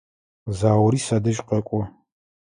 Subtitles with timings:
[0.57, 1.81] Заури садэжь къэкӏо.